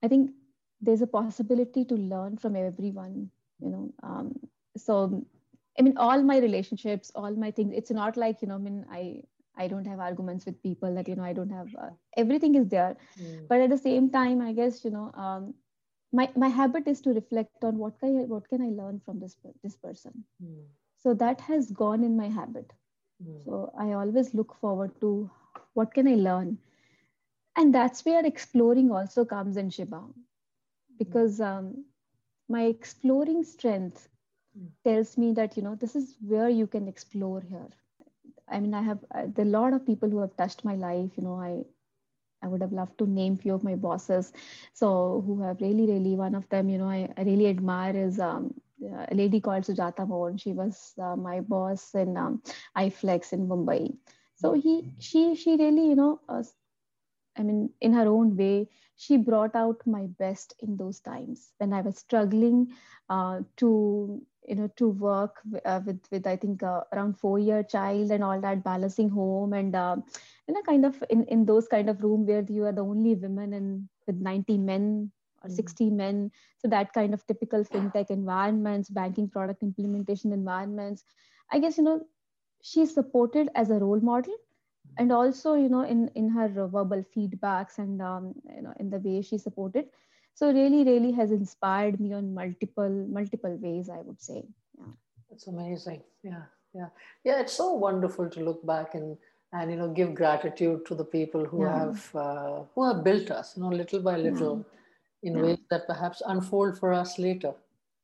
[0.03, 0.31] i think
[0.89, 3.17] there's a possibility to learn from everyone
[3.61, 4.29] you know um,
[4.77, 4.97] so
[5.79, 8.85] i mean all my relationships all my things it's not like you know i mean
[8.91, 9.03] i
[9.65, 12.69] i don't have arguments with people that you know i don't have uh, everything is
[12.75, 15.55] there Mm, but at the same time i guess you know um,
[16.21, 19.13] my my habit is to reflect on what can I, what can I learn from
[19.13, 20.25] this this person.
[20.43, 20.67] Mm.
[20.99, 22.73] So that has gone in my habit.
[23.23, 23.45] Mm.
[23.45, 25.31] So I always look forward to
[25.75, 26.59] what can I learn,
[27.57, 30.03] and that's where exploring also comes in Sheba,
[30.99, 31.85] because um,
[32.49, 34.09] my exploring strength.
[34.85, 37.69] Tells me that you know this is where you can explore here.
[38.49, 41.11] I mean, I have there are a lot of people who have touched my life.
[41.17, 41.65] You know, I
[42.43, 44.33] I would have loved to name few of my bosses.
[44.73, 48.21] So who have really, really one of them, you know, I, I really admire is
[48.21, 50.37] um, a lady called Sujata Mohan.
[50.39, 52.43] She was uh, my boss in um,
[52.77, 53.97] iFlex in Mumbai.
[54.37, 56.43] So he, she, she really, you know, uh,
[57.37, 61.73] I mean, in her own way, she brought out my best in those times when
[61.73, 62.73] I was struggling
[63.09, 67.63] uh, to you know to work uh, with with i think uh, around four year
[67.63, 69.97] child and all that balancing home and uh,
[70.47, 73.15] you know kind of in in those kind of room where you are the only
[73.15, 75.55] women and with 90 men or mm-hmm.
[75.55, 76.31] 60 men.
[76.59, 81.05] So that kind of typical fintech environments banking product implementation environments.
[81.53, 82.01] I guess you know
[82.63, 84.35] she's supported as a role model
[84.97, 88.99] and also you know in in her verbal feedbacks and um, you know in the
[88.99, 89.87] way she supported
[90.39, 94.43] so really really has inspired me on multiple multiple ways i would say.
[94.79, 94.93] Yeah.
[95.29, 96.03] That's amazing.
[96.23, 96.91] Yeah yeah.
[97.25, 99.17] Yeah it's so wonderful to look back and
[99.53, 101.79] and you know give gratitude to the people who yeah.
[101.79, 105.31] have uh, who have built us you know little by little yeah.
[105.31, 105.43] in yeah.
[105.45, 107.55] ways that perhaps unfold for us later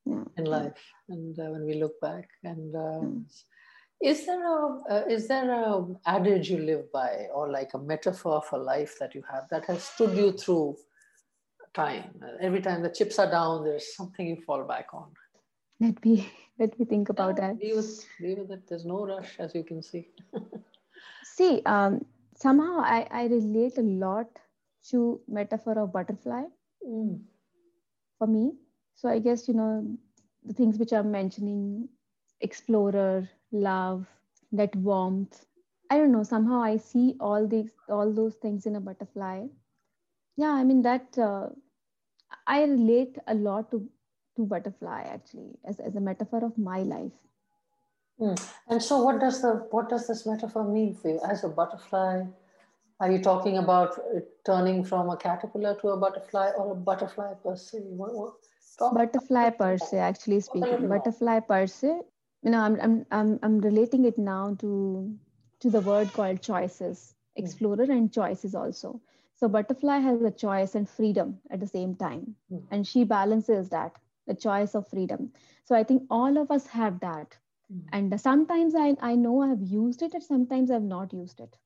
[0.07, 2.29] in life and uh, when we look back.
[2.43, 3.01] And uh,
[4.03, 8.43] is there a uh, is there a adage you live by or like a metaphor
[8.43, 10.77] for life that you have that has stood you through
[11.75, 12.05] time.
[12.41, 15.11] Every time the chips are down, there's something you fall back on.
[15.81, 17.61] Let me let me think about yeah, that.
[17.61, 18.69] Be with, be with it.
[18.69, 20.09] There's no rush, as you can see.
[21.25, 22.05] see, um,
[22.37, 24.29] somehow I, I relate a lot
[24.91, 26.45] to metaphor of butterfly
[26.87, 27.21] mm.
[28.19, 28.53] for me.
[28.95, 29.97] So I guess you know
[30.45, 31.89] the things which I'm mentioning:
[32.41, 34.07] explorer, love,
[34.53, 35.45] that warmth.
[35.91, 36.23] I don't know.
[36.23, 39.47] Somehow I see all these all those things in a butterfly.
[40.37, 41.49] Yeah, I mean that uh,
[42.47, 43.89] I relate a lot to
[44.37, 47.13] to butterfly actually as, as a metaphor of my life.
[48.21, 48.51] Mm.
[48.69, 52.25] And so, what does the what does this metaphor mean for you as a butterfly?
[53.01, 53.99] Are you talking about
[54.47, 57.79] turning from a caterpillar to a butterfly, or a butterfly per se?
[57.81, 62.01] What, what, butterfly per se, actually speaking, butterfly per se.
[62.43, 65.13] You know, I'm I'm I'm I'm relating it now to
[65.61, 67.45] to the word called choices, hmm.
[67.45, 69.01] explorer and choices also.
[69.35, 72.37] So butterfly has a choice and freedom at the same time.
[72.53, 72.63] Mm.
[72.71, 75.33] And she balances that, the choice of freedom.
[75.65, 77.37] So I think all of us have that.
[77.73, 77.83] Mm.
[77.93, 81.57] And sometimes I, I know I've used it and sometimes I've not used it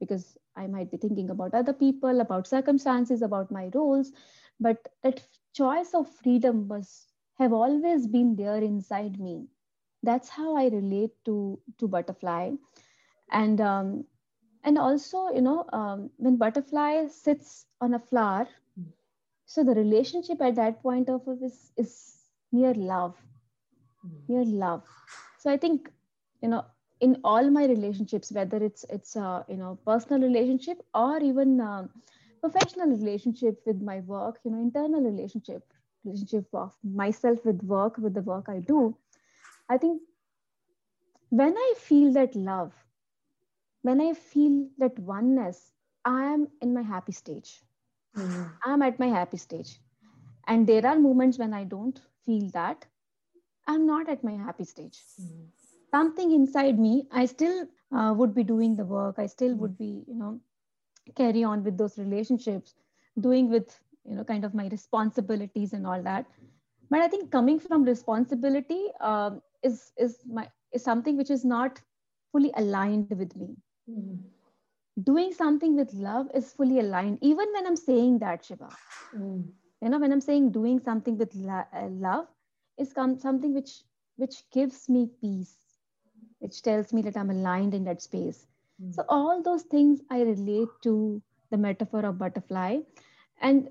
[0.00, 4.12] because I might be thinking about other people, about circumstances, about my roles.
[4.58, 5.22] But that
[5.54, 7.06] choice of freedom was
[7.38, 9.46] have always been there inside me.
[10.02, 12.52] That's how I relate to to butterfly.
[13.30, 14.04] And um,
[14.64, 18.46] and also you know um, when butterfly sits on a flower
[19.46, 21.94] so the relationship at that point of is is
[22.52, 23.16] mere love
[24.28, 24.82] mere love.
[25.38, 25.90] So i think
[26.42, 26.64] you know
[27.00, 31.60] in all my relationships whether it's it's a you know personal relationship or even
[32.40, 35.62] professional relationship with my work you know internal relationship
[36.04, 38.96] relationship of myself with work with the work i do
[39.68, 40.00] i think
[41.30, 42.79] when i feel that love
[43.82, 45.72] when I feel that oneness,
[46.04, 47.62] I am in my happy stage.
[48.16, 48.44] Mm-hmm.
[48.64, 49.80] I'm at my happy stage.
[50.46, 52.86] And there are moments when I don't feel that.
[53.66, 54.98] I'm not at my happy stage.
[55.20, 55.44] Mm-hmm.
[55.90, 59.16] Something inside me, I still uh, would be doing the work.
[59.18, 60.40] I still would be, you know,
[61.16, 62.74] carry on with those relationships,
[63.20, 66.26] doing with, you know, kind of my responsibilities and all that.
[66.90, 69.30] But I think coming from responsibility uh,
[69.62, 71.80] is is my is something which is not
[72.32, 73.56] fully aligned with me
[73.90, 74.18] Mm.
[75.02, 78.68] Doing something with love is fully aligned, even when I'm saying that, Sheba.
[79.16, 79.48] Mm.
[79.82, 82.26] You know, when I'm saying doing something with uh, love
[82.78, 83.82] is something which
[84.16, 85.56] which gives me peace,
[86.40, 88.46] which tells me that I'm aligned in that space.
[88.82, 88.94] Mm.
[88.94, 92.78] So all those things I relate to the metaphor of butterfly,
[93.40, 93.70] and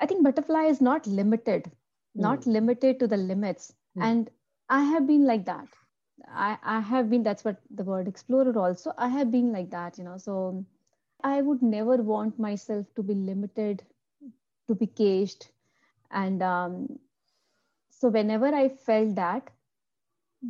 [0.00, 1.70] I think butterfly is not limited,
[2.14, 2.52] not mm.
[2.52, 4.02] limited to the limits, mm.
[4.02, 4.30] and
[4.70, 5.68] I have been like that
[6.28, 9.98] I, I have been that's what the word explorer also i have been like that
[9.98, 10.18] you know.
[10.18, 10.64] So
[11.22, 13.84] i would never want myself to be limited
[14.68, 15.48] to be caged.
[16.10, 16.98] And um,
[17.90, 19.50] so whenever i felt that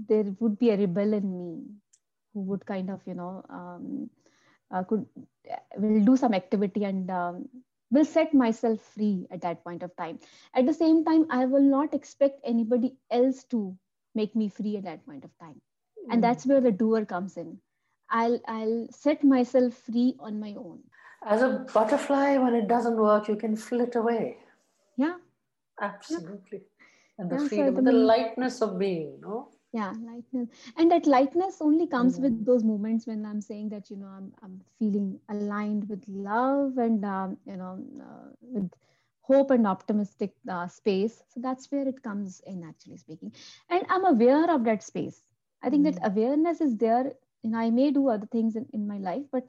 [0.09, 1.65] there would be a rebel in me
[2.33, 4.11] who would kind of you know um,
[4.73, 5.07] uh, could
[5.77, 7.49] will do some activity and um,
[7.91, 10.19] will set myself free at that point of time.
[10.55, 13.77] At the same time i will not expect anybody else to
[14.15, 15.61] make me free at that point of time
[16.11, 16.23] and Mm.
[16.23, 17.59] that's where the doer comes in
[18.11, 20.81] i'll i'll set myself free on my own
[21.25, 24.39] As a butterfly, when it doesn't work, you can flit away.
[24.97, 25.17] yeah
[25.81, 26.63] Absolutely.
[27.19, 29.49] And the Yeah, so freedom, the the main- lightness of being, no?
[29.73, 32.45] yeah lightness and that lightness only comes with Mm.
[32.45, 37.05] those moments when i'm saying that you know i'm, I'm feeling aligned with love and
[37.05, 38.71] um, you know uh, with
[39.23, 43.33] hope and optimistic uh, space so that's where it comes in actually speaking
[43.71, 45.23] and i'm aware of that space
[45.63, 46.11] i think that Mm.
[46.13, 47.05] awareness is there
[47.45, 49.49] You know, i may do other things in, in my life but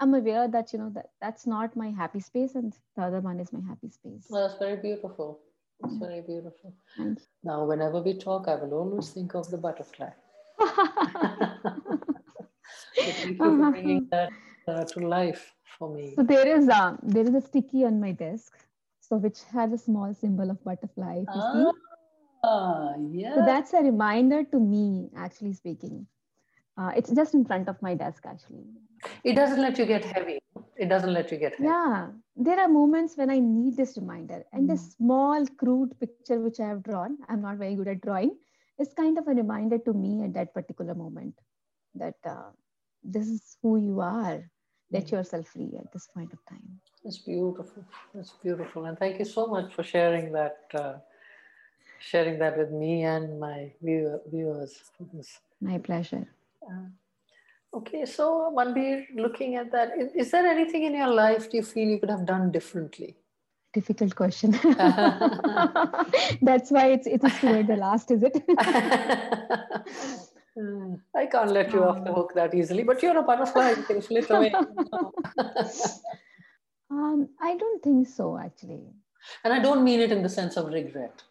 [0.00, 3.40] i'm aware that you know that that's not my happy space and the other one
[3.44, 5.28] is my happy space Well, that's very beautiful.
[5.84, 6.72] It's very beautiful.
[7.50, 10.10] Now, whenever we talk, I will always think of the butterfly.
[12.96, 14.32] So thank you for bringing that
[14.68, 16.12] uh, to life for me.
[16.16, 18.58] So there is a there is a sticky on my desk,
[19.12, 21.16] so which has a small symbol of butterfly.
[21.28, 21.66] If you see,
[22.44, 23.34] Ah, yeah.
[23.34, 25.10] so that's a reminder to me.
[25.16, 26.06] Actually speaking,
[26.78, 28.24] uh, it's just in front of my desk.
[28.26, 28.64] Actually,
[29.24, 30.38] it doesn't let you get heavy.
[30.76, 31.64] It doesn't let you get heavy.
[31.64, 34.96] yeah, there are moments when I need this reminder, and this Mm.
[34.96, 37.18] small crude picture which I have drawn.
[37.28, 38.38] I'm not very good at drawing.
[38.78, 41.38] Is kind of a reminder to me at that particular moment
[41.94, 42.50] that uh,
[43.04, 44.50] this is who you are.
[44.92, 46.80] Let yourself free at this point of time.
[47.04, 47.84] It's beautiful.
[48.14, 48.84] It's beautiful.
[48.84, 50.94] And thank you so much for sharing that, uh,
[51.98, 54.92] sharing that with me and my viewer, viewers.
[55.60, 56.28] My pleasure.
[56.62, 56.88] Uh,
[57.74, 61.62] okay, so Manbir, looking at that, is, is there anything in your life do you
[61.62, 63.16] feel you could have done differently?
[63.72, 64.50] difficult question
[66.42, 68.34] that's why it's it is toward the last is it
[70.60, 73.82] Uh, I can't let you off the hook that easily, but you're a butterfly, you
[73.84, 74.52] can flit away.
[76.90, 78.92] um i don't think so actually.
[79.44, 81.22] And I don't mean it in the sense of regret.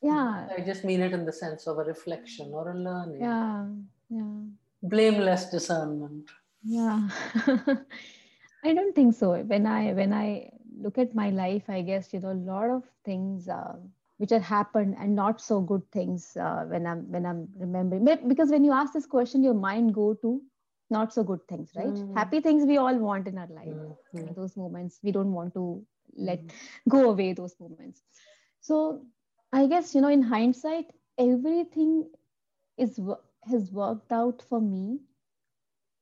[0.00, 0.48] yeah.
[0.56, 3.66] I just mean it in the sense of a reflection or a learning, yeah
[4.08, 4.34] yeah.
[4.82, 6.30] Blameless discernment.
[6.64, 7.08] yeah.
[8.64, 9.32] I don't think so.
[9.52, 12.82] When i when i look at my life i guess you know a lot of
[13.04, 13.76] things uh,
[14.22, 18.28] which have happened and not so good things uh, when i'm when i'm remembering.
[18.32, 20.40] Because when you ask this question your mind go to
[20.90, 22.00] not so good things right?
[22.02, 22.14] Mm.
[22.16, 23.80] happy things we all want in our life.
[23.82, 25.84] Mm, mm, those moments we don't want to
[26.16, 26.52] let mm.
[26.88, 28.02] go away those moments.
[28.60, 29.02] So
[29.52, 32.10] i guess you know in hindsight everything
[32.86, 33.00] is
[33.52, 35.00] has worked out for me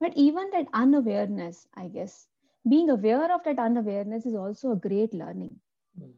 [0.00, 2.28] But even that unawareness i guess
[2.68, 5.58] being aware of that unawareness is also a great learning.
[6.00, 6.12] Mm.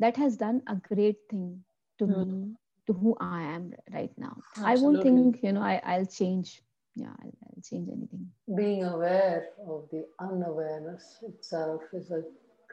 [0.00, 1.64] that has done a great thing
[1.98, 2.26] to Mm.
[2.28, 4.34] me to who i am right now.
[4.72, 6.62] I won't think you know I, i'll change.
[6.94, 8.24] Yeah I'll, I'll change anything.
[8.56, 12.22] Being aware of the unawareness itself is a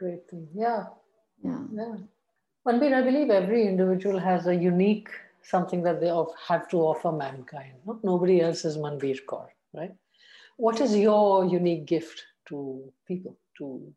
[0.02, 0.48] great thing.
[0.54, 0.84] Yeah,
[1.44, 1.96] yeah yeah.
[2.66, 5.08] Manbir, I believe every individual has a unique
[5.52, 6.10] something that they
[6.48, 7.72] have to offer mankind.
[7.86, 7.98] No?
[8.02, 9.94] Nobody else is Manbir Kaur, right?
[10.56, 13.92] What is your unique gift to people, to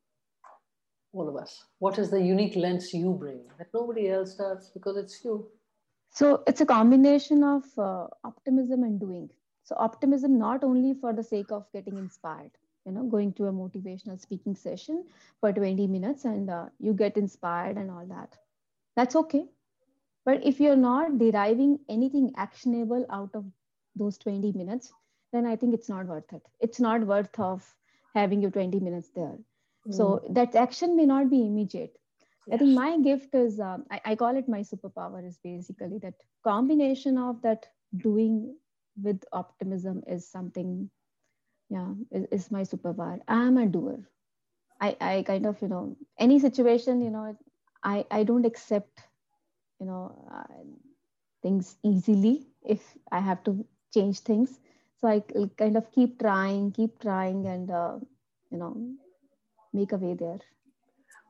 [1.13, 1.65] all of us?
[1.80, 5.38] What is the unique lens you bring that nobody else does because it's you?
[6.15, 9.30] so it's a combination of uh, optimism and doing
[9.63, 12.52] so optimism not only for the sake of getting inspired
[12.86, 15.05] you know going to a motivational speaking session
[15.39, 18.38] for 20 minutes and uh, you get inspired and all that.
[18.95, 19.45] That's okay.
[20.26, 23.45] But if you're not deriving anything actionable out of
[23.95, 24.93] those 20 minutes
[25.32, 26.41] then i think it's not worth it.
[26.62, 27.76] It's not worth of
[28.14, 29.38] having your 20 minutes there.
[29.89, 31.95] So that action may not be immediate.
[32.51, 36.16] I think my gift is, um, I, I call it my superpower, is basically that
[36.43, 38.55] combination of that doing
[39.01, 40.89] with optimism is something,
[41.70, 43.20] yeah, is, is my superpower.
[43.28, 43.99] I'm a doer.
[44.80, 47.38] I, I kind of, you know, any situation, you know,
[47.84, 49.01] I, I don't accept,
[49.80, 50.43] you know, uh,
[51.41, 54.59] things easily if I have to change things.
[54.99, 55.24] So I
[55.57, 57.97] kind of keep trying, keep trying, and, uh,
[58.51, 58.76] you know,
[59.74, 60.39] make a way there.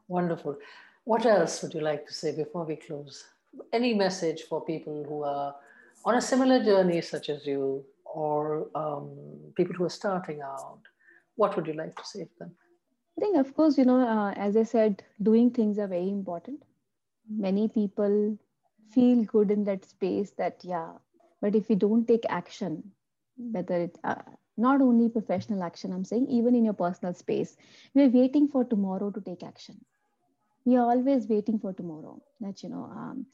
[0.07, 0.57] Wonderful.
[1.03, 3.25] What else would you like to say before we close?
[3.71, 5.55] Any message for people who are
[6.03, 7.85] on a similar journey such as you,
[8.15, 9.09] or um,
[9.55, 10.79] people who are starting out?
[11.35, 12.51] What would you like to say to them?
[13.17, 16.63] I think, of course, you know, uh, as I said, doing things are very important.
[17.29, 18.37] Many people
[18.93, 20.91] feel good in that space that, yeah,
[21.41, 22.91] but if you don't take action,
[23.37, 24.21] whether it, uh,
[24.57, 27.57] not only professional action, I'm saying, even in your personal space,
[27.93, 29.83] we're waiting for tomorrow to take action.
[30.65, 32.21] We are always waiting for tomorrow.
[32.39, 33.25] That, you know, um,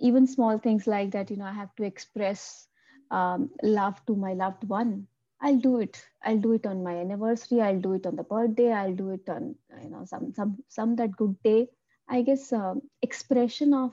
[0.00, 2.66] even small things like that, you know, I have to express
[3.12, 5.06] um, love to my loved one
[5.42, 6.06] I'll do it.
[6.22, 7.60] I'll do it on my anniversary.
[7.60, 8.72] I'll do it on the birthday.
[8.72, 11.68] I'll do it on you know some some some that good day.
[12.08, 13.92] I guess uh, expression of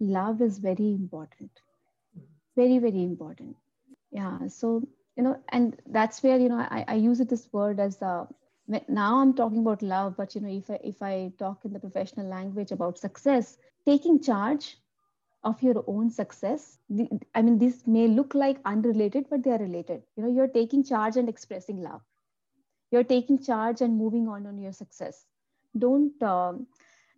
[0.00, 1.50] love is very important.
[2.56, 3.56] Very very important.
[4.10, 4.48] Yeah.
[4.48, 4.82] So
[5.16, 8.26] you know, and that's where you know I, I use this word as uh,
[8.88, 11.80] now I'm talking about love, but you know if I if I talk in the
[11.80, 14.78] professional language about success, taking charge
[15.44, 16.78] of your own success.
[17.34, 20.02] I mean this may look like unrelated but they are related.
[20.16, 22.02] You know you're taking charge and expressing love.
[22.90, 25.26] You're taking charge and moving on on your success.
[25.78, 26.66] Don't um,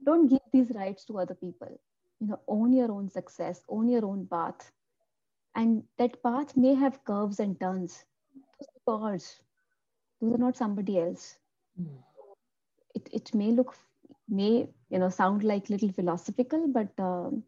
[0.04, 1.80] don't give these rights to other people.
[2.20, 4.72] You know own your own success own your own path.
[5.54, 8.04] And that path may have curves and turns.
[8.58, 9.40] Those are yours.
[10.20, 11.38] Those are not somebody else.
[11.80, 11.98] Mm.
[12.94, 13.76] it, it may look
[14.28, 17.42] may you know sound like little philosophical but um,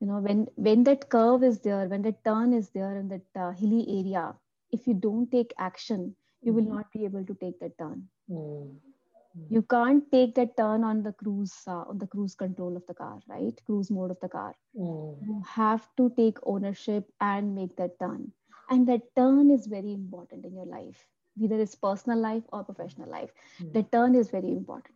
[0.00, 3.40] you know when when that curve is there when that turn is there in that
[3.44, 4.34] uh, hilly area
[4.70, 6.76] if you don't take action you will mm-hmm.
[6.76, 9.54] not be able to take that turn mm-hmm.
[9.54, 12.94] you can't take that turn on the cruise uh, on the cruise control of the
[12.94, 15.30] car right cruise mode of the car mm-hmm.
[15.30, 18.30] you have to take ownership and make that turn
[18.70, 23.08] and that turn is very important in your life whether it's personal life or professional
[23.08, 23.30] life
[23.62, 23.72] mm.
[23.72, 24.94] the turn is very important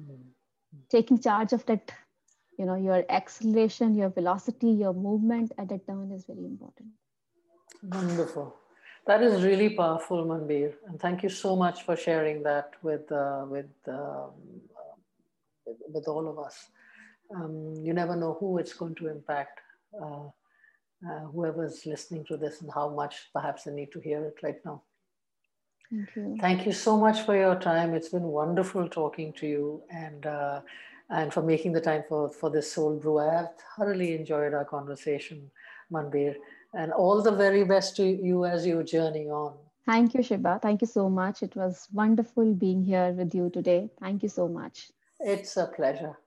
[0.00, 0.18] mm.
[0.90, 1.92] taking charge of that
[2.58, 6.88] you know your acceleration your velocity your movement at a turn is very important
[7.82, 8.54] wonderful
[9.06, 13.44] that is really powerful manbir and thank you so much for sharing that with uh,
[13.48, 14.32] with, um,
[15.66, 16.68] with, with all of us
[17.34, 19.60] um, you never know who it's going to impact
[20.02, 20.26] uh,
[21.08, 24.64] uh, whoever's listening to this and how much perhaps they need to hear it right
[24.64, 24.82] now
[25.90, 26.36] Thank you.
[26.40, 27.94] Thank you so much for your time.
[27.94, 29.82] It's been wonderful talking to you.
[29.88, 30.60] And uh,
[31.10, 33.18] and for making the time for, for this soul brew.
[33.18, 35.50] I have thoroughly enjoyed our conversation,
[35.92, 36.34] Manbir,
[36.74, 39.54] and all the very best to you as you journey on.
[39.86, 40.58] Thank you, Sheba.
[40.60, 41.42] Thank you so much.
[41.44, 43.88] It was wonderful being here with you today.
[44.00, 44.90] Thank you so much.
[45.20, 46.18] It's a pleasure.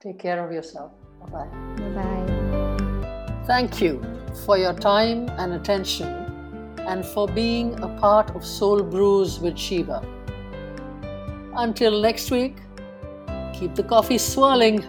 [0.00, 0.92] Take care of yourself.
[1.20, 1.48] Bye bye.
[1.76, 3.42] Bye bye.
[3.44, 4.00] Thank you
[4.46, 6.06] for your time and attention
[6.78, 10.06] and for being a part of Soul Brews with Sheba.
[11.54, 12.56] Until next week,
[13.62, 14.84] keep the coffee swirling.